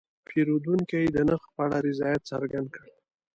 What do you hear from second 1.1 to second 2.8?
د نرخ په اړه رضایت څرګند